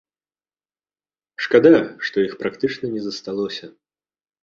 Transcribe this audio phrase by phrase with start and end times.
[1.47, 1.75] Шкада,
[2.09, 3.65] што іх практычна не засталося.